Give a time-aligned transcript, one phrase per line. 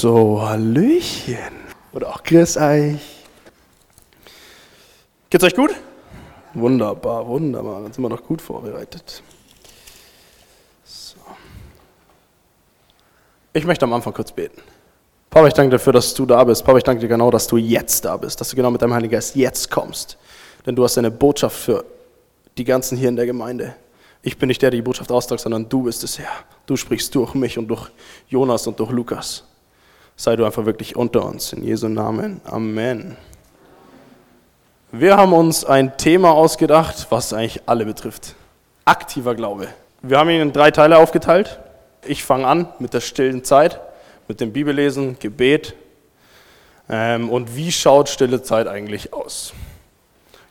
[0.00, 1.52] So, Hallöchen.
[1.92, 3.26] Oder auch Grüß euch.
[5.28, 5.72] Geht's euch gut?
[6.54, 7.82] Wunderbar, wunderbar.
[7.82, 9.22] Dann sind wir doch gut vorbereitet.
[10.84, 11.16] So.
[13.52, 14.62] Ich möchte am Anfang kurz beten.
[15.28, 16.64] Papa, ich danke dir dafür, dass du da bist.
[16.64, 18.94] Papa, ich danke dir genau, dass du jetzt da bist, dass du genau mit deinem
[18.94, 20.16] Heiligen Geist jetzt kommst.
[20.64, 21.84] Denn du hast eine Botschaft für
[22.56, 23.76] die ganzen hier in der Gemeinde.
[24.22, 26.32] Ich bin nicht der, der die Botschaft austragt, sondern du bist es, Herr.
[26.64, 27.90] Du sprichst durch mich und durch
[28.28, 29.44] Jonas und durch Lukas.
[30.20, 31.54] Sei du einfach wirklich unter uns.
[31.54, 32.42] In Jesu Namen.
[32.44, 33.16] Amen.
[34.92, 38.34] Wir haben uns ein Thema ausgedacht, was eigentlich alle betrifft.
[38.84, 39.68] Aktiver Glaube.
[40.02, 41.58] Wir haben ihn in drei Teile aufgeteilt.
[42.04, 43.80] Ich fange an mit der stillen Zeit,
[44.28, 45.74] mit dem Bibellesen, Gebet.
[46.90, 49.54] Ähm, und wie schaut stille Zeit eigentlich aus?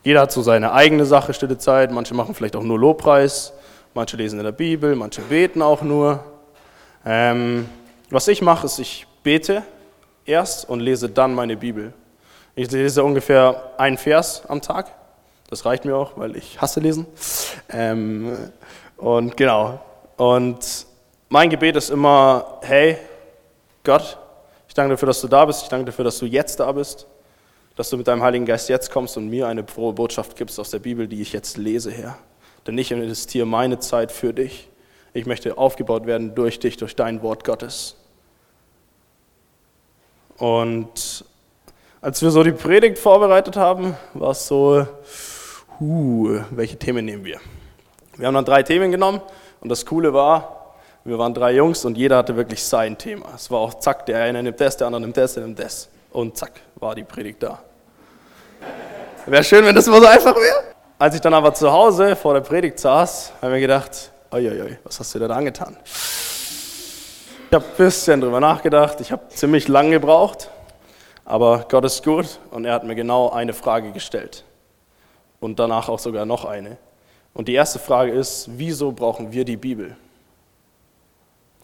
[0.04, 1.92] Jeder hat so seine eigene Sache, stille Zeit.
[1.92, 3.54] Manche machen vielleicht auch nur Lobpreis,
[3.94, 6.24] manche lesen in der Bibel, manche beten auch nur.
[7.06, 7.70] Ähm,
[8.10, 9.62] was ich mache, ist, ich bete
[10.26, 11.94] erst und lese dann meine Bibel.
[12.56, 14.92] Ich lese ungefähr einen Vers am Tag.
[15.52, 17.06] Das reicht mir auch, weil ich hasse lesen.
[17.70, 18.36] Ähm,
[18.98, 19.82] und genau.
[20.18, 20.88] Und
[21.28, 22.98] mein Gebet ist immer, hey,
[23.84, 24.18] Gott,
[24.68, 25.62] ich danke dafür, dass du da bist.
[25.62, 27.06] Ich danke dafür, dass du jetzt da bist.
[27.76, 30.72] Dass du mit deinem Heiligen Geist jetzt kommst und mir eine frohe Botschaft gibst aus
[30.72, 32.18] der Bibel, die ich jetzt lese, Herr.
[32.66, 34.70] Denn ich investiere meine Zeit für dich.
[35.14, 37.96] Ich möchte aufgebaut werden durch dich, durch dein Wort Gottes.
[40.40, 41.26] Und
[42.02, 44.88] als wir so die Predigt vorbereitet haben, war es so,
[45.80, 47.40] huh, welche Themen nehmen wir?
[48.16, 49.22] Wir haben dann drei Themen genommen
[49.60, 53.28] und das Coole war, wir waren drei Jungs und jeder hatte wirklich sein Thema.
[53.36, 55.90] Es war auch zack, der eine nimmt das, der andere nimmt das, der nimmt das.
[56.12, 57.60] Und zack, war die Predigt da.
[59.26, 60.64] Wäre schön, wenn das mal so einfach wäre.
[60.98, 64.50] Als ich dann aber zu Hause vor der Predigt saß, habe ich mir gedacht, oi,
[64.50, 65.78] oi, oi, was hast du dir da angetan?
[67.50, 69.02] Ich habe ein bisschen drüber nachgedacht.
[69.02, 70.52] Ich habe ziemlich lange gebraucht,
[71.26, 74.44] aber Gott ist gut und er hat mir genau eine Frage gestellt.
[75.40, 76.78] Und danach auch sogar noch eine.
[77.34, 79.98] Und die erste Frage ist, wieso brauchen wir die Bibel?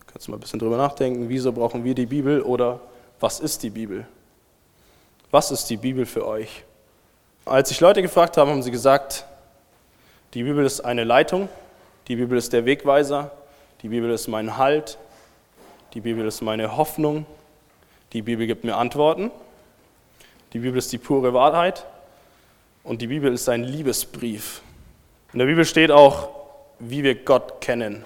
[0.08, 2.80] Kannst du mal ein bisschen drüber nachdenken, wieso brauchen wir die Bibel oder
[3.20, 4.08] was ist die Bibel?
[5.30, 6.64] Was ist die Bibel für euch?
[7.46, 9.24] Als sich Leute gefragt haben, haben sie gesagt,
[10.34, 11.48] die Bibel ist eine Leitung,
[12.08, 13.30] die Bibel ist der Wegweiser,
[13.84, 14.98] die Bibel ist mein Halt,
[15.94, 17.26] die Bibel ist meine Hoffnung.
[18.14, 19.32] Die Bibel gibt mir Antworten.
[20.54, 21.86] Die Bibel ist die pure Wahrheit.
[22.84, 24.62] Und die Bibel ist ein Liebesbrief.
[25.34, 26.30] In der Bibel steht auch,
[26.80, 28.06] wie wir Gott kennen.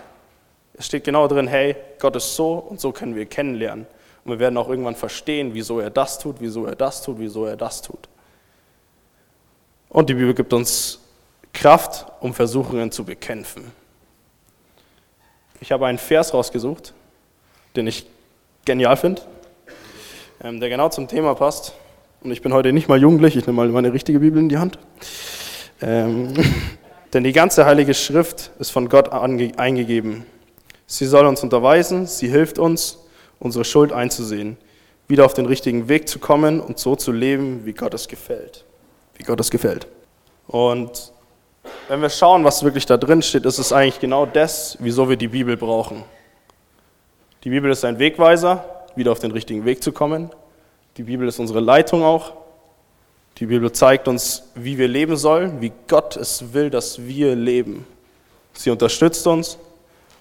[0.73, 3.85] Es steht genau drin, hey, Gott ist so und so können wir kennenlernen.
[4.23, 7.45] Und wir werden auch irgendwann verstehen, wieso er das tut, wieso er das tut, wieso
[7.45, 8.07] er das tut.
[9.89, 10.99] Und die Bibel gibt uns
[11.53, 13.71] Kraft, um Versuchungen zu bekämpfen.
[15.59, 16.93] Ich habe einen Vers rausgesucht,
[17.75, 18.05] den ich
[18.65, 19.21] genial finde,
[20.43, 21.73] ähm, der genau zum Thema passt.
[22.21, 24.57] Und ich bin heute nicht mal jugendlich, ich nehme mal meine richtige Bibel in die
[24.57, 24.77] Hand.
[25.81, 26.33] Ähm,
[27.13, 30.25] denn die ganze Heilige Schrift ist von Gott eingegeben.
[30.85, 32.97] Sie soll uns unterweisen, sie hilft uns,
[33.39, 34.57] unsere Schuld einzusehen,
[35.07, 38.65] wieder auf den richtigen Weg zu kommen und so zu leben, wie Gott es gefällt.
[39.15, 39.87] Wie Gott es gefällt.
[40.47, 41.11] Und
[41.87, 45.17] wenn wir schauen, was wirklich da drin steht, ist es eigentlich genau das, wieso wir
[45.17, 46.03] die Bibel brauchen.
[47.45, 50.29] Die Bibel ist ein Wegweiser, wieder auf den richtigen Weg zu kommen.
[50.97, 52.33] Die Bibel ist unsere Leitung auch.
[53.37, 57.87] Die Bibel zeigt uns, wie wir leben sollen, wie Gott es will, dass wir leben.
[58.51, 59.57] Sie unterstützt uns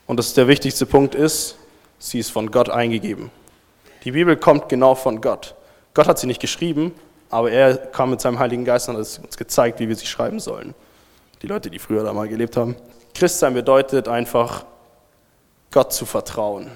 [0.06, 1.56] und das ist der wichtigste Punkt ist,
[1.98, 3.32] sie ist von Gott eingegeben.
[4.04, 5.56] Die Bibel kommt genau von Gott.
[5.94, 6.94] Gott hat sie nicht geschrieben,
[7.30, 10.38] aber er kam mit seinem Heiligen Geist und hat uns gezeigt, wie wir sie schreiben
[10.38, 10.72] sollen.
[11.42, 12.76] Die Leute, die früher da mal gelebt haben.
[13.12, 14.64] Christsein bedeutet einfach,
[15.72, 16.70] Gott zu vertrauen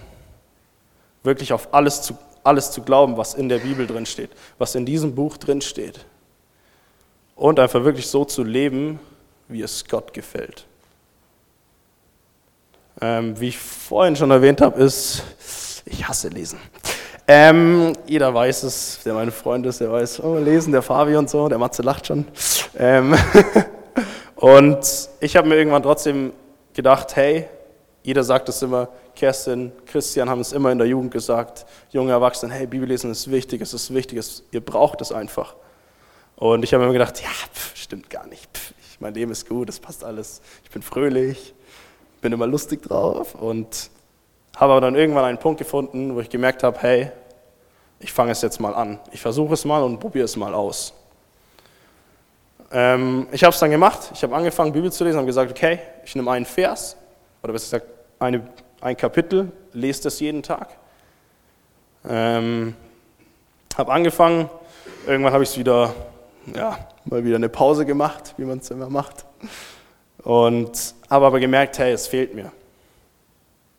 [1.22, 4.86] wirklich auf alles zu, alles zu glauben, was in der Bibel drin steht, was in
[4.86, 6.04] diesem Buch drin steht.
[7.36, 9.00] Und einfach wirklich so zu leben,
[9.48, 10.66] wie es Gott gefällt.
[13.00, 15.22] Ähm, wie ich vorhin schon erwähnt habe, ist,
[15.86, 16.58] ich hasse Lesen.
[17.26, 21.30] Ähm, jeder weiß es, der meine Freund ist, der weiß, oh, lesen, der Fabi und
[21.30, 22.26] so, der Matze lacht schon.
[22.76, 23.16] Ähm
[24.36, 26.32] und ich habe mir irgendwann trotzdem
[26.74, 27.48] gedacht, hey,
[28.02, 32.52] jeder sagt es immer, Kerstin, Christian haben es immer in der Jugend gesagt, junge Erwachsene,
[32.52, 35.54] hey, Bibellesen ist wichtig, es ist wichtig, es, ihr braucht es einfach.
[36.36, 38.48] Und ich habe mir gedacht, ja, pff, stimmt gar nicht.
[38.56, 40.40] Pff, ich, mein Leben ist gut, es passt alles.
[40.64, 41.54] Ich bin fröhlich,
[42.20, 43.90] bin immer lustig drauf und
[44.56, 47.10] habe aber dann irgendwann einen Punkt gefunden, wo ich gemerkt habe, hey,
[48.00, 48.98] ich fange es jetzt mal an.
[49.12, 50.92] Ich versuche es mal und probiere es mal aus.
[52.72, 54.10] Ähm, ich habe es dann gemacht.
[54.12, 56.96] Ich habe angefangen, Bibel zu lesen, habe gesagt, okay, ich nehme einen Vers,
[57.42, 57.91] oder besser gesagt,
[58.22, 58.42] eine
[58.82, 60.76] ein Kapitel, lest es jeden Tag.
[62.08, 62.74] Ähm,
[63.76, 64.50] habe angefangen,
[65.06, 65.94] irgendwann habe ich es wieder,
[66.52, 69.24] ja, mal wieder eine Pause gemacht, wie man es immer macht.
[70.24, 72.50] Und habe aber gemerkt, hey, es fehlt mir.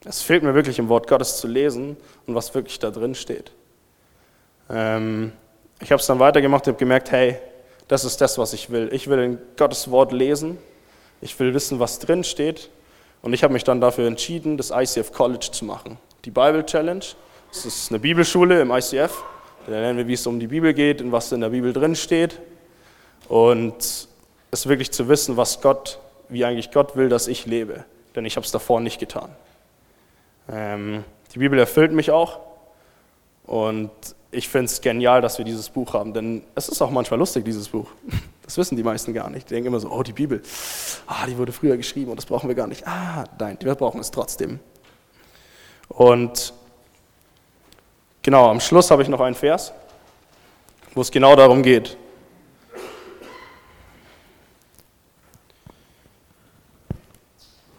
[0.05, 3.51] Es fehlt mir wirklich im Wort Gottes zu lesen und was wirklich da drin steht.
[4.69, 5.33] Ähm,
[5.81, 7.37] ich habe es dann weitergemacht habe gemerkt, hey,
[7.89, 8.89] das ist das, was ich will.
[8.93, 10.57] Ich will in Gottes Wort lesen.
[11.19, 12.69] Ich will wissen, was drin steht.
[13.23, 15.97] Und ich habe mich dann dafür entschieden, das ICF College zu machen.
[16.25, 17.05] Die Bible Challenge.
[17.51, 19.23] Das ist eine Bibelschule im ICF.
[19.65, 21.95] Da lernen wir, wie es um die Bibel geht und was in der Bibel drin
[21.95, 22.39] steht.
[23.29, 24.09] Und
[24.51, 27.85] es wirklich zu wissen, was Gott, wie eigentlich Gott will, dass ich lebe.
[28.13, 29.29] Denn ich habe es davor nicht getan.
[30.51, 32.41] Ähm, die Bibel erfüllt mich auch.
[33.45, 33.91] Und
[34.31, 37.45] ich finde es genial, dass wir dieses Buch haben, denn es ist auch manchmal lustig,
[37.45, 37.87] dieses Buch.
[38.45, 39.49] Das wissen die meisten gar nicht.
[39.49, 40.41] Die denken immer so, oh, die Bibel,
[41.07, 42.85] ah, die wurde früher geschrieben und das brauchen wir gar nicht.
[42.85, 44.59] Ah, nein, wir brauchen es trotzdem.
[45.87, 46.53] Und
[48.21, 49.71] genau, am Schluss habe ich noch einen Vers,
[50.93, 51.95] wo es genau darum geht.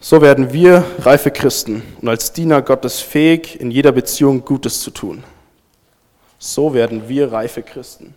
[0.00, 4.90] So werden wir reife Christen und als Diener Gottes fähig, in jeder Beziehung Gutes zu
[4.90, 5.24] tun.
[6.46, 8.14] So werden wir reife Christen.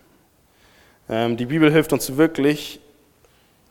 [1.08, 2.78] Ähm, die Bibel hilft uns wirklich,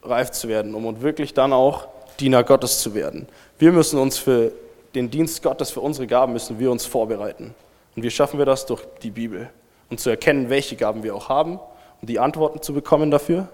[0.01, 1.87] reif zu werden, um wirklich dann auch
[2.19, 3.27] Diener Gottes zu werden.
[3.59, 4.51] Wir müssen uns für
[4.95, 7.53] den Dienst Gottes, für unsere Gaben, müssen wir uns vorbereiten.
[7.95, 8.65] Und wie schaffen wir das?
[8.65, 9.47] Durch die Bibel.
[9.91, 11.59] Und zu erkennen, welche Gaben wir auch haben
[12.01, 13.49] und die Antworten zu bekommen dafür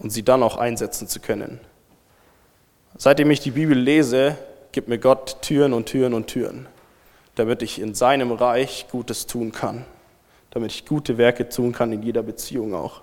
[0.00, 1.60] und sie dann auch einsetzen zu können.
[2.98, 4.36] Seitdem ich die Bibel lese,
[4.72, 6.66] gibt mir Gott Türen und Türen und Türen,
[7.36, 9.84] damit ich in seinem Reich Gutes tun kann
[10.50, 13.02] damit ich gute Werke tun kann in jeder Beziehung auch.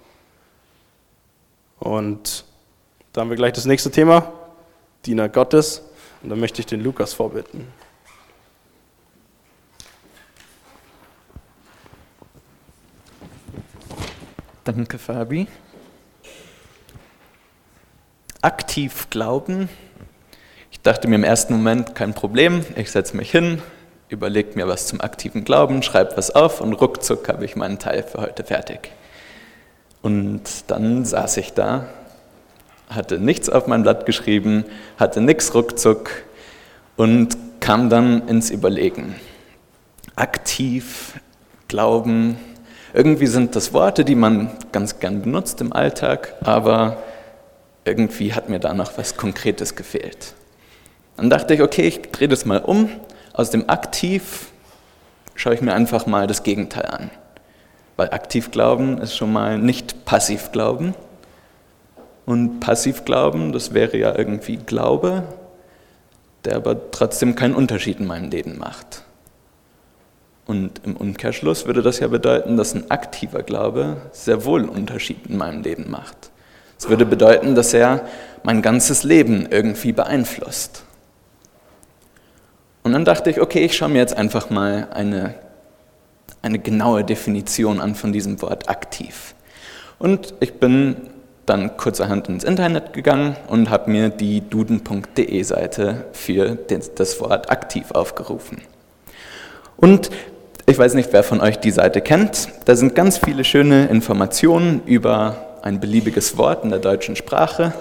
[1.80, 2.46] Und
[3.14, 4.32] da haben wir gleich das nächste Thema,
[5.06, 5.82] Diener Gottes.
[6.22, 7.68] Und da möchte ich den Lukas vorbitten.
[14.64, 15.48] Danke, Fabi.
[18.42, 19.70] Aktiv glauben.
[20.72, 23.62] Ich dachte mir im ersten Moment, kein Problem, ich setze mich hin,
[24.10, 28.04] überlege mir was zum aktiven Glauben, schreibe was auf und ruckzuck habe ich meinen Teil
[28.04, 28.92] für heute fertig.
[30.02, 31.88] Und dann saß ich da,
[32.90, 34.66] hatte nichts auf mein Blatt geschrieben,
[34.98, 36.10] hatte nichts ruckzuck
[36.96, 39.16] und kam dann ins Überlegen.
[40.16, 41.20] Aktiv,
[41.68, 42.38] Glauben,
[42.94, 47.04] irgendwie sind das Worte, die man ganz gern benutzt im Alltag, aber
[47.84, 50.34] irgendwie hat mir da noch was Konkretes gefehlt.
[51.18, 52.90] Dann dachte ich, okay, ich drehe das mal um
[53.38, 54.52] aus dem Aktiv
[55.36, 57.12] schaue ich mir einfach mal das Gegenteil an.
[57.96, 60.96] Weil aktiv glauben ist schon mal nicht passiv glauben.
[62.26, 65.24] Und passiv glauben, das wäre ja irgendwie Glaube,
[66.46, 69.04] der aber trotzdem keinen Unterschied in meinem Leben macht.
[70.48, 75.28] Und im Umkehrschluss würde das ja bedeuten, dass ein aktiver Glaube sehr wohl einen Unterschied
[75.28, 76.32] in meinem Leben macht.
[76.80, 78.02] Es würde bedeuten, dass er
[78.44, 80.84] mein ganzes Leben irgendwie beeinflusst.
[82.88, 85.34] Und dann dachte ich, okay, ich schaue mir jetzt einfach mal eine,
[86.42, 89.36] eine genaue Definition an von diesem Wort aktiv.
[90.00, 90.96] Und ich bin
[91.46, 97.92] dann kurzerhand ins Internet gegangen und habe mir die duden.de Seite für das Wort aktiv
[97.92, 98.62] aufgerufen.
[99.76, 100.10] Und
[100.66, 102.48] ich weiß nicht, wer von euch die Seite kennt.
[102.64, 107.74] Da sind ganz viele schöne Informationen über ein beliebiges Wort in der deutschen Sprache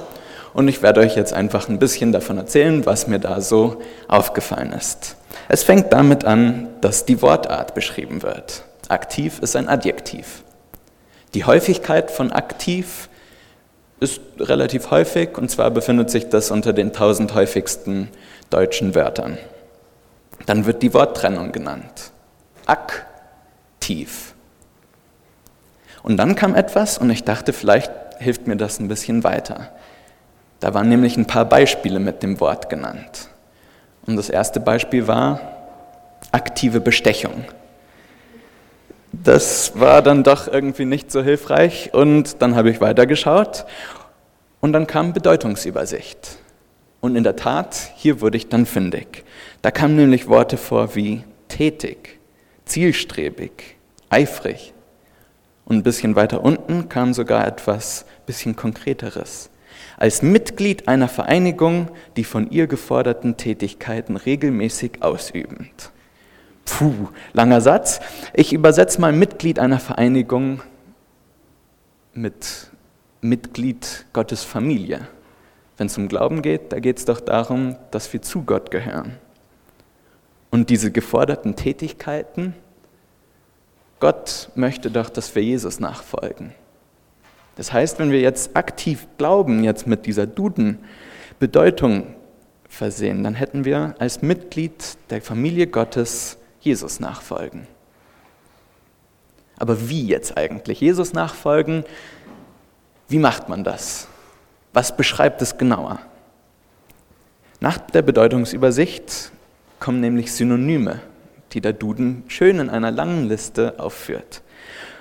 [0.56, 4.72] und ich werde euch jetzt einfach ein bisschen davon erzählen, was mir da so aufgefallen
[4.72, 5.16] ist.
[5.50, 8.64] Es fängt damit an, dass die Wortart beschrieben wird.
[8.88, 10.44] Aktiv ist ein Adjektiv.
[11.34, 13.10] Die Häufigkeit von aktiv
[14.00, 18.08] ist relativ häufig und zwar befindet sich das unter den tausend häufigsten
[18.48, 19.36] deutschen Wörtern.
[20.46, 22.12] Dann wird die Worttrennung genannt.
[22.64, 24.32] Aktiv.
[26.02, 29.68] Und dann kam etwas und ich dachte, vielleicht hilft mir das ein bisschen weiter.
[30.60, 33.28] Da waren nämlich ein paar Beispiele mit dem Wort genannt.
[34.06, 35.40] Und das erste Beispiel war
[36.32, 37.44] aktive Bestechung.
[39.12, 43.64] Das war dann doch irgendwie nicht so hilfreich und dann habe ich weitergeschaut
[44.60, 46.38] und dann kam Bedeutungsübersicht.
[47.00, 49.24] Und in der Tat, hier wurde ich dann fündig.
[49.62, 52.18] Da kamen nämlich Worte vor wie tätig,
[52.64, 53.76] zielstrebig,
[54.10, 54.72] eifrig.
[55.64, 59.50] Und ein bisschen weiter unten kam sogar etwas bisschen konkreteres
[59.96, 65.92] als Mitglied einer Vereinigung die von ihr geforderten Tätigkeiten regelmäßig ausübend.
[66.64, 68.00] Puh, langer Satz.
[68.34, 70.60] Ich übersetze mal Mitglied einer Vereinigung
[72.12, 72.70] mit
[73.20, 75.08] Mitglied Gottes Familie.
[75.76, 79.16] Wenn es um Glauben geht, da geht es doch darum, dass wir zu Gott gehören.
[80.50, 82.54] Und diese geforderten Tätigkeiten,
[84.00, 86.54] Gott möchte doch, dass wir Jesus nachfolgen.
[87.56, 92.06] Das heißt, wenn wir jetzt aktiv glauben, jetzt mit dieser Duden-Bedeutung
[92.68, 97.66] versehen, dann hätten wir als Mitglied der Familie Gottes Jesus nachfolgen.
[99.58, 100.80] Aber wie jetzt eigentlich?
[100.80, 101.84] Jesus nachfolgen,
[103.08, 104.08] wie macht man das?
[104.74, 106.00] Was beschreibt es genauer?
[107.60, 109.32] Nach der Bedeutungsübersicht
[109.80, 111.00] kommen nämlich Synonyme,
[111.52, 114.42] die der Duden schön in einer langen Liste aufführt.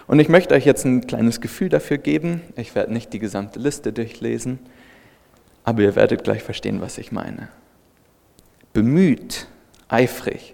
[0.07, 2.41] Und ich möchte euch jetzt ein kleines Gefühl dafür geben.
[2.55, 4.59] Ich werde nicht die gesamte Liste durchlesen,
[5.63, 7.49] aber ihr werdet gleich verstehen, was ich meine.
[8.73, 9.47] Bemüht,
[9.87, 10.53] eifrig,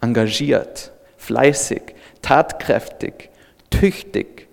[0.00, 1.82] engagiert, fleißig,
[2.22, 3.30] tatkräftig,
[3.70, 4.48] tüchtig,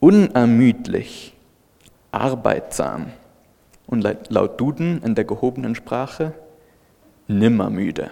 [0.00, 1.34] unermüdlich,
[2.12, 3.12] arbeitsam
[3.86, 6.32] und laut Duden in der gehobenen Sprache
[7.28, 8.10] nimmermüde.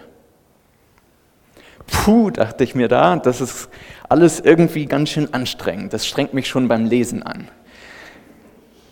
[1.87, 3.69] Puh, dachte ich mir da, das ist
[4.09, 5.93] alles irgendwie ganz schön anstrengend.
[5.93, 7.49] Das strengt mich schon beim Lesen an.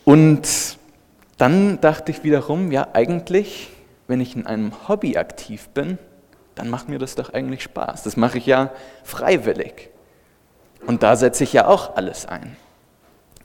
[0.04, 0.78] Und
[1.36, 3.70] dann dachte ich wiederum, ja eigentlich,
[4.06, 5.98] wenn ich in einem Hobby aktiv bin,
[6.54, 8.02] dann macht mir das doch eigentlich Spaß.
[8.02, 8.70] Das mache ich ja
[9.04, 9.90] freiwillig.
[10.86, 12.56] Und da setze ich ja auch alles ein.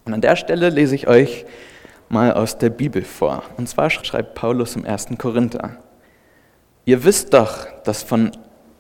[0.05, 1.45] Und an der Stelle lese ich euch
[2.09, 3.43] mal aus der Bibel vor.
[3.57, 5.07] Und zwar schreibt Paulus im 1.
[5.17, 5.77] Korinther.
[6.85, 8.31] Ihr wisst doch, dass von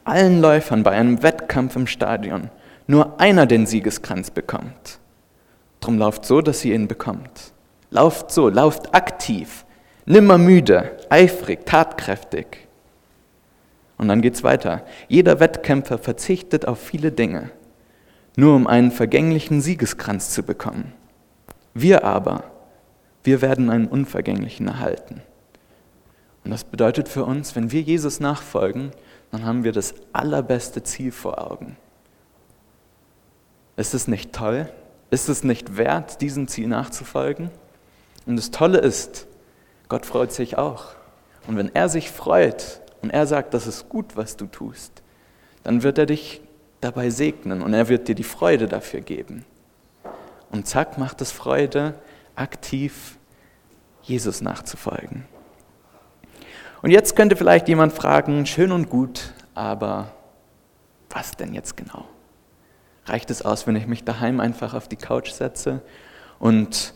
[0.05, 2.49] allen Läufern bei einem Wettkampf im Stadion
[2.87, 4.99] nur einer den Siegeskranz bekommt.
[5.79, 7.53] Drum lauft so, dass ihr ihn bekommt.
[7.89, 9.65] Lauft so, lauft aktiv,
[10.05, 12.67] nimmer müde, eifrig, tatkräftig.
[13.97, 14.83] Und dann geht's weiter.
[15.07, 17.51] Jeder Wettkämpfer verzichtet auf viele Dinge,
[18.35, 20.93] nur um einen vergänglichen Siegeskranz zu bekommen.
[21.73, 22.43] Wir aber,
[23.23, 25.21] wir werden einen unvergänglichen erhalten.
[26.43, 28.91] Und das bedeutet für uns, wenn wir Jesus nachfolgen,
[29.33, 31.75] dann haben wir das allerbeste Ziel vor Augen.
[33.75, 34.71] Ist es nicht toll?
[35.09, 37.49] Ist es nicht wert, diesem Ziel nachzufolgen?
[38.27, 39.25] Und das Tolle ist,
[39.89, 40.89] Gott freut sich auch.
[41.47, 45.01] Und wenn er sich freut und er sagt, das ist gut, was du tust,
[45.63, 46.41] dann wird er dich
[46.79, 49.45] dabei segnen und er wird dir die Freude dafür geben.
[50.51, 51.95] Und zack, macht es Freude,
[52.35, 53.17] aktiv
[54.03, 55.25] Jesus nachzufolgen.
[56.83, 60.11] Und jetzt könnte vielleicht jemand fragen, schön und gut, aber
[61.09, 62.03] was denn jetzt genau?
[63.05, 65.81] Reicht es aus, wenn ich mich daheim einfach auf die Couch setze
[66.39, 66.93] und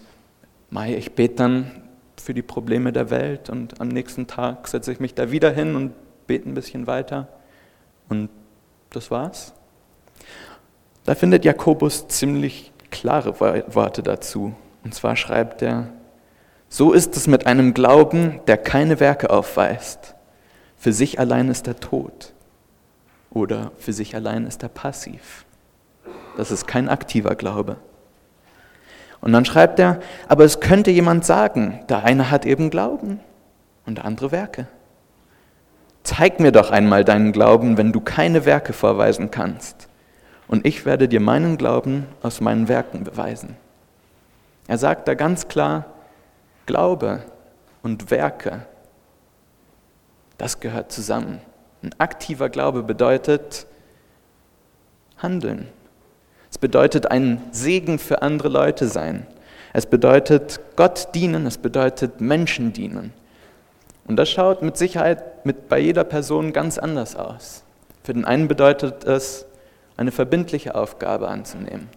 [0.69, 1.83] Mai, ich bete dann
[2.21, 5.77] für die Probleme der Welt und am nächsten Tag setze ich mich da wieder hin
[5.77, 5.93] und
[6.27, 7.29] bete ein bisschen weiter
[8.09, 8.29] und
[8.89, 9.53] das war's?
[11.05, 14.53] Da findet Jakobus ziemlich klare Worte dazu.
[14.83, 15.87] Und zwar schreibt er,
[16.69, 20.15] so ist es mit einem Glauben, der keine Werke aufweist.
[20.77, 22.33] Für sich allein ist er tot.
[23.31, 25.45] Oder für sich allein ist er passiv.
[26.37, 27.77] Das ist kein aktiver Glaube.
[29.21, 33.19] Und dann schreibt er, aber es könnte jemand sagen, der eine hat eben Glauben
[33.85, 34.67] und der andere Werke.
[36.03, 39.87] Zeig mir doch einmal deinen Glauben, wenn du keine Werke vorweisen kannst.
[40.47, 43.57] Und ich werde dir meinen Glauben aus meinen Werken beweisen.
[44.67, 45.85] Er sagt da ganz klar,
[46.67, 47.23] Glaube
[47.81, 48.65] und Werke,
[50.37, 51.41] das gehört zusammen.
[51.81, 53.65] Ein aktiver Glaube bedeutet
[55.17, 55.67] handeln.
[56.51, 59.25] Es bedeutet ein Segen für andere Leute sein.
[59.73, 63.13] Es bedeutet Gott dienen, es bedeutet Menschen dienen.
[64.07, 67.63] Und das schaut mit Sicherheit mit bei jeder Person ganz anders aus.
[68.03, 69.45] Für den einen bedeutet es,
[69.97, 71.89] eine verbindliche Aufgabe anzunehmen.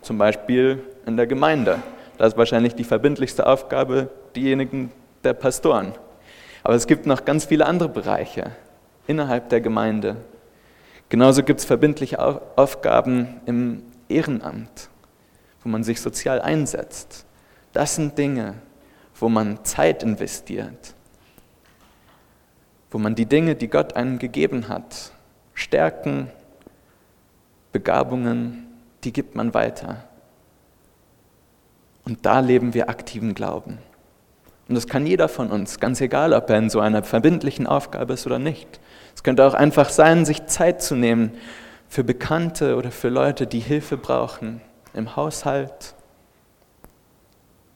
[0.00, 1.78] Zum Beispiel in der Gemeinde.
[2.22, 4.92] Das ist wahrscheinlich die verbindlichste Aufgabe diejenigen
[5.24, 5.92] der Pastoren.
[6.62, 8.52] Aber es gibt noch ganz viele andere Bereiche
[9.08, 10.14] innerhalb der Gemeinde.
[11.08, 14.88] Genauso gibt es verbindliche Aufgaben im Ehrenamt,
[15.64, 17.26] wo man sich sozial einsetzt.
[17.72, 18.54] Das sind Dinge,
[19.16, 20.94] wo man Zeit investiert,
[22.92, 25.10] wo man die Dinge, die Gott einem gegeben hat,
[25.54, 26.30] Stärken,
[27.72, 28.68] Begabungen,
[29.02, 30.04] die gibt man weiter.
[32.04, 33.78] Und da leben wir aktiven Glauben.
[34.68, 38.14] Und das kann jeder von uns, ganz egal, ob er in so einer verbindlichen Aufgabe
[38.14, 38.80] ist oder nicht.
[39.14, 41.32] Es könnte auch einfach sein, sich Zeit zu nehmen
[41.88, 44.60] für Bekannte oder für Leute, die Hilfe brauchen
[44.94, 45.94] im Haushalt.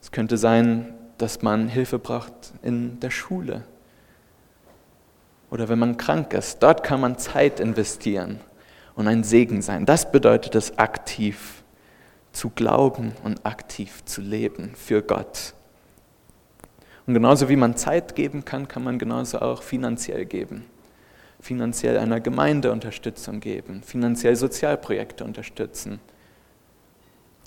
[0.00, 3.64] Es könnte sein, dass man Hilfe braucht in der Schule
[5.50, 6.62] oder wenn man krank ist.
[6.62, 8.40] Dort kann man Zeit investieren
[8.94, 9.86] und ein Segen sein.
[9.86, 11.62] Das bedeutet es aktiv
[12.36, 15.54] zu glauben und aktiv zu leben für Gott.
[17.06, 20.66] Und genauso wie man Zeit geben kann, kann man genauso auch finanziell geben.
[21.40, 25.98] Finanziell einer Gemeinde Unterstützung geben, finanziell Sozialprojekte unterstützen,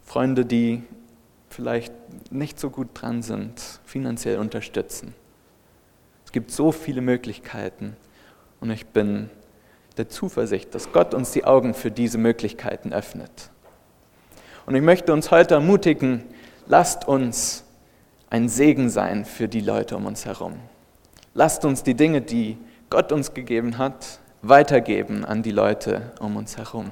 [0.06, 0.82] Freunde, die
[1.50, 1.94] vielleicht
[2.32, 5.14] nicht so gut dran sind, finanziell unterstützen.
[6.26, 7.96] Es gibt so viele Möglichkeiten
[8.60, 9.30] und ich bin
[9.98, 13.52] der Zuversicht, dass Gott uns die Augen für diese Möglichkeiten öffnet.
[14.70, 16.24] Und ich möchte uns heute ermutigen,
[16.68, 17.64] lasst uns
[18.30, 20.58] ein Segen sein für die Leute um uns herum.
[21.34, 22.56] Lasst uns die Dinge, die
[22.92, 26.92] Gott uns gegeben hat, weitergeben an die Leute um uns herum.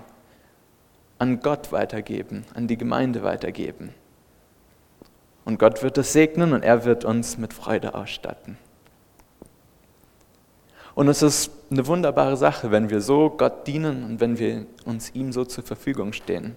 [1.19, 3.93] An Gott weitergeben, an die Gemeinde weitergeben.
[5.45, 8.57] Und Gott wird es segnen und er wird uns mit Freude ausstatten.
[10.95, 15.13] Und es ist eine wunderbare Sache, wenn wir so Gott dienen und wenn wir uns
[15.13, 16.55] ihm so zur Verfügung stehen.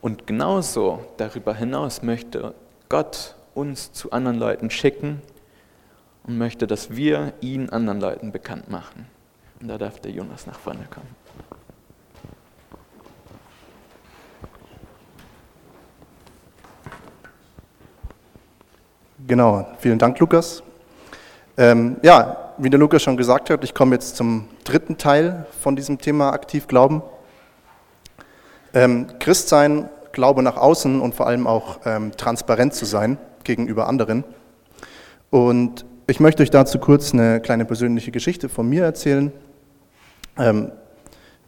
[0.00, 2.54] Und genauso darüber hinaus möchte
[2.88, 5.20] Gott uns zu anderen Leuten schicken
[6.24, 9.06] und möchte, dass wir ihn anderen Leuten bekannt machen.
[9.60, 11.20] Und da darf der Jonas nach vorne kommen.
[19.26, 20.62] Genau, vielen Dank, Lukas.
[21.56, 25.76] Ähm, ja, wie der Lukas schon gesagt hat, ich komme jetzt zum dritten Teil von
[25.76, 27.02] diesem Thema aktiv Glauben.
[28.72, 34.24] Ähm, Christsein, Glaube nach außen und vor allem auch ähm, transparent zu sein gegenüber anderen.
[35.30, 39.32] Und ich möchte euch dazu kurz eine kleine persönliche Geschichte von mir erzählen,
[40.36, 40.72] ähm,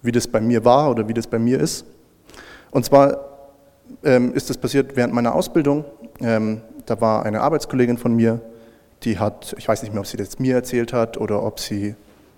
[0.01, 1.85] wie das bei mir war oder wie das bei mir ist.
[2.71, 3.19] Und zwar
[4.05, 5.85] ähm, ist das passiert während meiner Ausbildung.
[6.21, 8.41] Ähm, da war eine Arbeitskollegin von mir,
[9.03, 11.97] die hat, ich weiß nicht mehr, ob sie das mir erzählt hat oder ob sie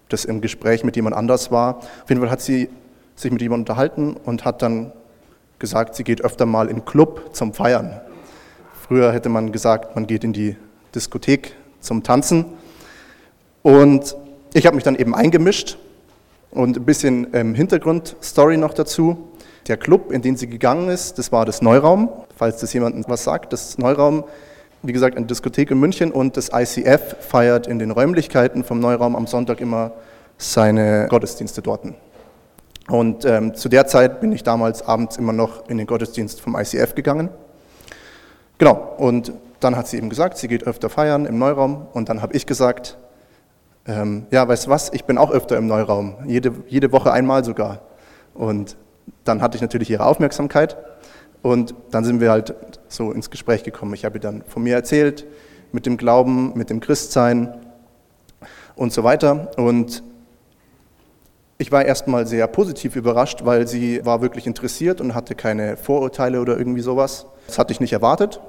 [0.09, 1.79] das im Gespräch mit jemand anders war.
[1.79, 2.69] Auf jeden Fall hat sie
[3.15, 4.93] sich mit jemandem unterhalten und hat dann
[5.59, 8.01] gesagt, sie geht öfter mal in Club zum Feiern.
[8.87, 10.57] Früher hätte man gesagt, man geht in die
[10.95, 12.45] Diskothek zum Tanzen.
[13.63, 14.17] Und
[14.53, 15.79] ich habe mich dann eben eingemischt
[16.51, 19.29] und ein bisschen ähm, Hintergrundstory noch dazu.
[19.69, 23.25] Der Club, in den sie gegangen ist, das war das Neuraum, falls das jemandem was
[23.25, 23.53] sagt.
[23.53, 24.25] Das Neuraum
[24.87, 29.17] wie gesagt, eine Diskothek in München und das ICF feiert in den Räumlichkeiten vom Neuraum
[29.17, 29.93] am Sonntag immer
[30.37, 31.87] seine Gottesdienste dort.
[32.89, 36.57] Und ähm, zu der Zeit bin ich damals abends immer noch in den Gottesdienst vom
[36.57, 37.31] ICF gegangen.
[38.59, 41.87] Genau, und dann hat sie eben gesagt, sie geht öfter feiern im Neuraum.
[41.93, 42.99] Und dann habe ich gesagt,
[43.87, 47.45] ähm, ja, weißt du was, ich bin auch öfter im Neuraum, jede, jede Woche einmal
[47.45, 47.81] sogar.
[48.35, 48.77] Und
[49.25, 50.77] dann hatte ich natürlich ihre Aufmerksamkeit.
[51.43, 52.55] Und dann sind wir halt
[52.89, 53.95] so ins Gespräch gekommen.
[53.95, 55.27] Ich habe ihr dann von mir erzählt,
[55.73, 57.55] mit dem Glauben, mit dem Christsein
[58.77, 59.51] und so weiter.
[59.57, 60.03] Und
[61.59, 66.41] ich war erstmal sehr positiv überrascht, weil sie war wirklich interessiert und hatte keine Vorurteile
[66.41, 67.27] oder irgendwie sowas.
[67.47, 68.41] Das hatte ich nicht erwartet.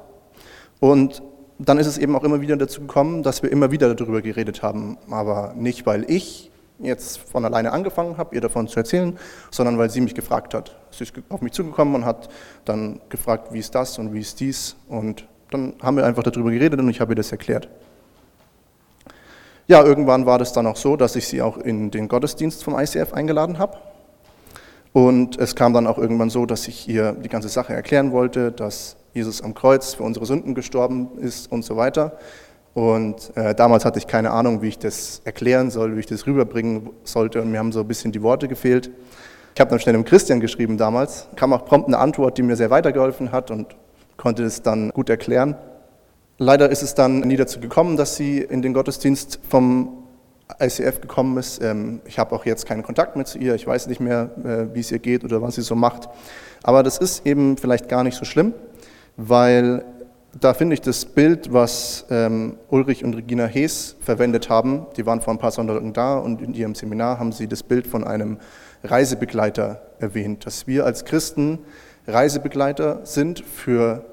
[0.79, 1.21] Und
[1.59, 4.63] dann ist es eben auch immer wieder dazu gekommen, dass wir immer wieder darüber geredet
[4.63, 4.97] haben.
[5.09, 9.17] Aber nicht, weil ich jetzt von alleine angefangen habe, ihr davon zu erzählen,
[9.51, 10.75] sondern weil sie mich gefragt hat.
[10.91, 12.27] Sie ist auf mich zugekommen und hat
[12.65, 14.75] dann gefragt, wie ist das und wie ist dies.
[14.89, 17.69] Und dann haben wir einfach darüber geredet und ich habe ihr das erklärt.
[19.67, 22.77] Ja, irgendwann war das dann auch so, dass ich sie auch in den Gottesdienst vom
[22.77, 23.77] ICF eingeladen habe.
[24.93, 28.51] Und es kam dann auch irgendwann so, dass ich ihr die ganze Sache erklären wollte,
[28.51, 32.17] dass Jesus am Kreuz für unsere Sünden gestorben ist und so weiter.
[32.75, 36.27] Und äh, damals hatte ich keine Ahnung, wie ich das erklären soll, wie ich das
[36.27, 37.41] rüberbringen sollte.
[37.41, 38.91] Und mir haben so ein bisschen die Worte gefehlt.
[39.55, 42.55] Ich habe dann schnell dem Christian geschrieben damals, kam auch prompt eine Antwort, die mir
[42.55, 43.75] sehr weitergeholfen hat und
[44.17, 45.55] konnte es dann gut erklären.
[46.37, 50.05] Leider ist es dann nie dazu gekommen, dass sie in den Gottesdienst vom
[50.59, 51.63] ICF gekommen ist.
[51.63, 53.55] Ähm, ich habe auch jetzt keinen Kontakt mehr zu ihr.
[53.55, 56.09] Ich weiß nicht mehr, äh, wie es ihr geht oder was sie so macht.
[56.61, 58.53] Aber das ist eben vielleicht gar nicht so schlimm,
[59.15, 59.85] weil
[60.37, 65.21] da finde ich das Bild, was ähm, Ulrich und Regina Hees verwendet haben, die waren
[65.21, 68.39] vor ein paar Sonntagen da und in ihrem Seminar haben sie das Bild von einem
[68.83, 71.59] Reisebegleiter erwähnt, dass wir als Christen
[72.07, 74.03] Reisebegleiter sind für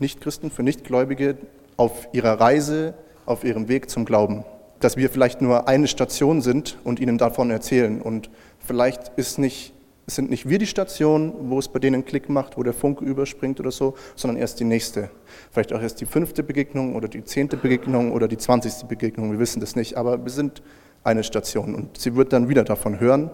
[0.00, 1.36] Nichtchristen, für Nichtgläubige
[1.78, 2.92] auf ihrer Reise,
[3.24, 4.44] auf ihrem Weg zum Glauben.
[4.80, 8.02] Dass wir vielleicht nur eine Station sind und ihnen davon erzählen.
[8.02, 9.72] Und vielleicht ist nicht
[10.10, 13.60] sind nicht wir die Station, wo es bei denen Klick macht, wo der Funke überspringt
[13.60, 15.10] oder so, sondern erst die nächste.
[15.50, 19.38] Vielleicht auch erst die fünfte Begegnung oder die zehnte Begegnung oder die zwanzigste Begegnung, wir
[19.38, 20.62] wissen das nicht, aber wir sind
[21.04, 23.30] eine Station und sie wird dann wieder davon hören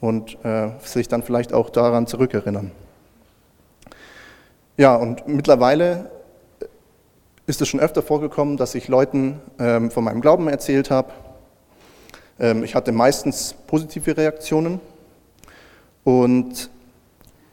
[0.00, 2.72] und äh, sich dann vielleicht auch daran zurückerinnern.
[4.78, 6.10] Ja, und mittlerweile
[7.46, 11.12] ist es schon öfter vorgekommen, dass ich Leuten ähm, von meinem Glauben erzählt habe.
[12.38, 14.80] Ähm, ich hatte meistens positive Reaktionen
[16.04, 16.70] und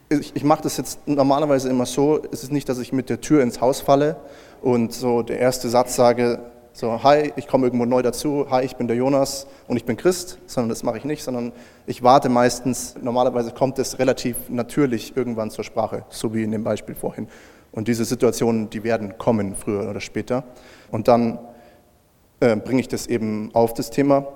[0.10, 3.22] ich, ich mache das jetzt normalerweise immer so, es ist nicht, dass ich mit der
[3.22, 4.16] Tür ins Haus falle
[4.62, 6.40] und so der erste Satz sage,
[6.74, 9.98] So, hi, ich komme irgendwo neu dazu, hi, ich bin der Jonas und ich bin
[9.98, 11.52] Christ, sondern das mache ich nicht, sondern
[11.88, 16.64] ich warte meistens, normalerweise kommt es relativ natürlich irgendwann zur Sprache, so wie in dem
[16.64, 17.28] Beispiel vorhin.
[17.72, 20.44] Und diese Situationen, die werden kommen, früher oder später.
[20.92, 21.40] Und dann
[22.40, 24.28] äh, bringe ich das eben auf das Thema,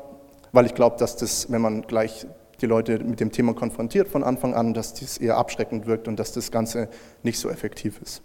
[0.52, 2.28] weil ich glaube, dass das, wenn man gleich
[2.62, 6.18] die Leute mit dem Thema konfrontiert von Anfang an, dass das eher abschreckend wirkt und
[6.18, 6.90] dass das Ganze
[7.24, 8.22] nicht so effektiv ist.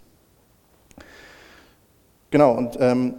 [2.30, 3.14] Genau, und ähm,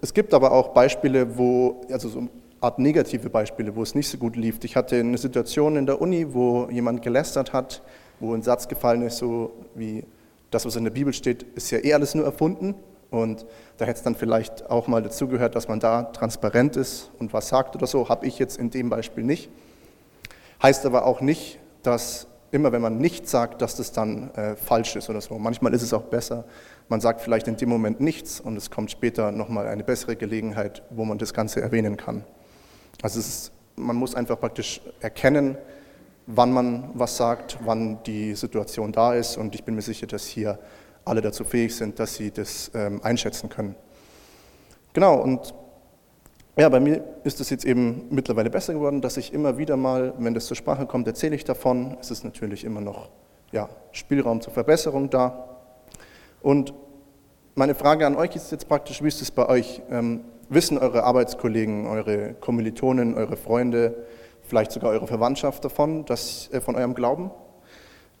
[0.00, 2.28] es gibt aber auch Beispiele, wo, also so
[2.60, 4.58] Art negative Beispiele, wo es nicht so gut lief.
[4.64, 7.82] Ich hatte eine Situation in der Uni, wo jemand gelästert hat,
[8.18, 10.04] wo ein Satz gefallen ist, so wie
[10.50, 12.74] das, was in der Bibel steht, ist ja eh alles nur erfunden.
[13.10, 13.44] Und
[13.76, 17.48] da hätte es dann vielleicht auch mal dazugehört, dass man da transparent ist und was
[17.48, 18.08] sagt oder so.
[18.08, 19.50] Habe ich jetzt in dem Beispiel nicht.
[20.62, 24.96] Heißt aber auch nicht, dass immer wenn man nichts sagt, dass das dann äh, falsch
[24.96, 25.38] ist oder so.
[25.38, 26.44] Manchmal ist es auch besser,
[26.88, 30.82] man sagt vielleicht in dem Moment nichts und es kommt später nochmal eine bessere Gelegenheit,
[30.90, 32.24] wo man das Ganze erwähnen kann.
[33.02, 35.56] Also ist, man muss einfach praktisch erkennen,
[36.34, 40.26] wann man was sagt, wann die Situation da ist und ich bin mir sicher, dass
[40.26, 40.58] hier
[41.04, 43.74] alle dazu fähig sind, dass sie das ähm, einschätzen können.
[44.92, 45.54] Genau, und
[46.56, 50.14] ja, bei mir ist es jetzt eben mittlerweile besser geworden, dass ich immer wieder mal,
[50.18, 51.96] wenn das zur Sprache kommt, erzähle ich davon.
[52.00, 53.08] Es ist natürlich immer noch
[53.52, 55.48] ja, Spielraum zur Verbesserung da.
[56.42, 56.74] Und
[57.54, 59.80] meine Frage an euch ist jetzt praktisch, wie ist es bei euch?
[59.90, 63.94] Ähm, wissen eure Arbeitskollegen, eure Kommilitonen, eure Freunde,
[64.50, 67.30] vielleicht sogar eure Verwandtschaft davon, dass, äh, von eurem Glauben?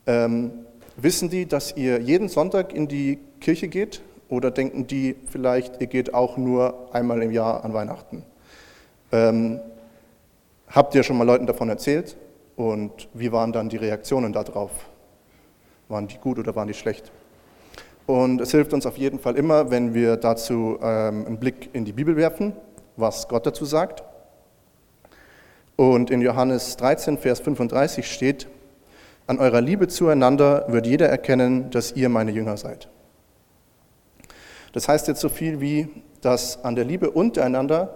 [0.06, 0.52] Ähm,
[0.96, 4.00] wissen die, dass ihr jeden Sonntag in die Kirche geht?
[4.28, 8.24] Oder denken die vielleicht, ihr geht auch nur einmal im Jahr an Weihnachten?
[9.10, 9.58] Ähm,
[10.68, 12.16] habt ihr schon mal Leuten davon erzählt?
[12.54, 14.70] Und wie waren dann die Reaktionen darauf?
[15.88, 17.10] Waren die gut oder waren die schlecht?
[18.06, 21.84] Und es hilft uns auf jeden Fall immer, wenn wir dazu ähm, einen Blick in
[21.84, 22.52] die Bibel werfen,
[22.96, 24.04] was Gott dazu sagt.
[25.80, 28.48] Und in Johannes 13, Vers 35 steht,
[29.26, 32.90] an eurer Liebe zueinander wird jeder erkennen, dass ihr meine Jünger seid.
[34.74, 35.88] Das heißt jetzt so viel wie,
[36.20, 37.94] dass an der Liebe untereinander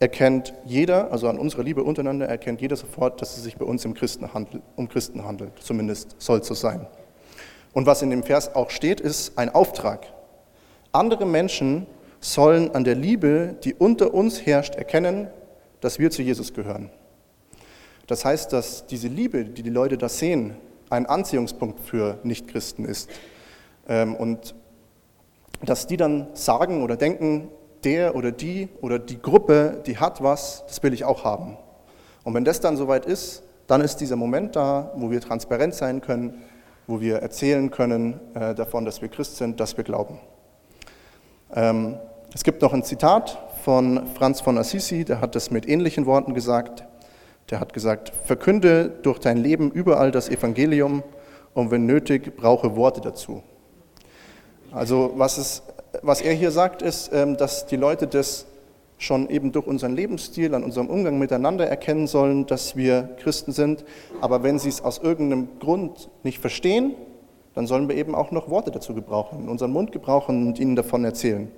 [0.00, 3.84] erkennt jeder, also an unserer Liebe untereinander erkennt jeder sofort, dass es sich bei uns
[3.84, 5.52] im Christen handelt, um Christen handelt.
[5.60, 6.88] Zumindest soll so sein.
[7.72, 10.08] Und was in dem Vers auch steht, ist ein Auftrag.
[10.90, 11.86] Andere Menschen
[12.18, 15.28] sollen an der Liebe, die unter uns herrscht, erkennen,
[15.80, 16.90] dass wir zu Jesus gehören.
[18.12, 20.54] Das heißt, dass diese Liebe, die die Leute da sehen,
[20.90, 23.08] ein Anziehungspunkt für Nichtchristen ist.
[23.88, 24.54] Ähm, und
[25.64, 27.48] dass die dann sagen oder denken,
[27.84, 31.56] der oder die oder die Gruppe, die hat was, das will ich auch haben.
[32.22, 36.02] Und wenn das dann soweit ist, dann ist dieser Moment da, wo wir transparent sein
[36.02, 36.42] können,
[36.86, 40.18] wo wir erzählen können äh, davon, dass wir Christ sind, dass wir glauben.
[41.54, 41.96] Ähm,
[42.34, 46.34] es gibt noch ein Zitat von Franz von Assisi, der hat das mit ähnlichen Worten
[46.34, 46.84] gesagt.
[47.50, 51.02] Der hat gesagt, verkünde durch dein Leben überall das Evangelium
[51.54, 53.42] und wenn nötig, brauche Worte dazu.
[54.70, 55.62] Also was, es,
[56.02, 58.46] was er hier sagt, ist, ähm, dass die Leute das
[58.96, 63.84] schon eben durch unseren Lebensstil, an unserem Umgang miteinander erkennen sollen, dass wir Christen sind.
[64.20, 66.94] Aber wenn sie es aus irgendeinem Grund nicht verstehen,
[67.54, 71.04] dann sollen wir eben auch noch Worte dazu gebrauchen, unseren Mund gebrauchen und ihnen davon
[71.04, 71.50] erzählen.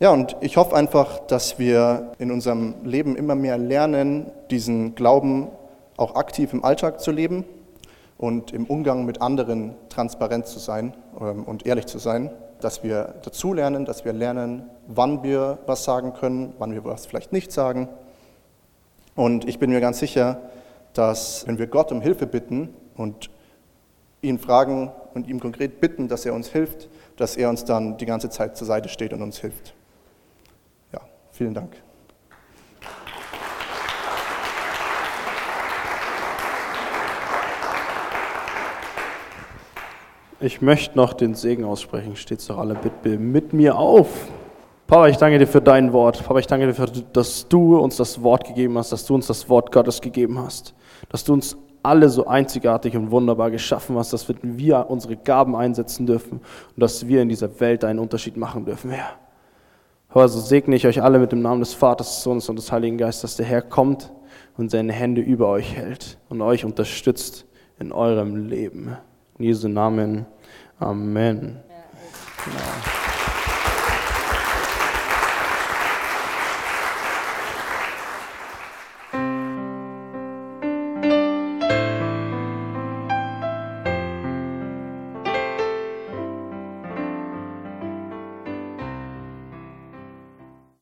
[0.00, 5.48] Ja, und ich hoffe einfach, dass wir in unserem Leben immer mehr lernen, diesen Glauben
[5.96, 7.44] auch aktiv im Alltag zu leben
[8.18, 12.30] und im Umgang mit anderen transparent zu sein ähm, und ehrlich zu sein,
[12.60, 17.32] dass wir dazulernen, dass wir lernen, wann wir was sagen können, wann wir was vielleicht
[17.32, 17.88] nicht sagen.
[19.14, 20.40] Und ich bin mir ganz sicher,
[20.92, 23.30] dass wenn wir Gott um Hilfe bitten und
[24.22, 28.06] ihn fragen und ihm konkret bitten, dass er uns hilft, dass er uns dann die
[28.06, 29.74] ganze Zeit zur Seite steht und uns hilft.
[31.34, 31.72] Ja, vielen Dank.
[40.40, 42.16] Ich möchte noch den Segen aussprechen.
[42.16, 44.28] Steht doch alle bitte mit mir auf.
[44.86, 46.22] Papa, ich danke dir für dein Wort.
[46.24, 49.26] Papa, ich danke dir, für, dass du uns das Wort gegeben hast, dass du uns
[49.26, 50.74] das Wort Gottes gegeben hast,
[51.08, 56.06] dass du uns alle so einzigartig und wunderbar geschaffen hast, dass wir unsere Gaben einsetzen
[56.06, 59.23] dürfen und dass wir in dieser Welt einen Unterschied machen dürfen, Herr.
[60.14, 62.70] Herr, so segne ich euch alle mit dem Namen des Vaters, des Sohnes und des
[62.70, 64.12] Heiligen Geistes, dass der Herr kommt
[64.56, 67.46] und seine Hände über euch hält und euch unterstützt
[67.80, 68.96] in eurem Leben.
[69.38, 70.24] In Jesu Namen.
[70.78, 71.58] Amen.
[72.46, 73.03] Ja.